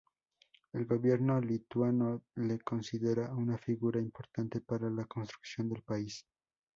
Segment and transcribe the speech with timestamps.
[0.73, 6.25] El gobierno lituano le considera una figura importante para la construcción del país.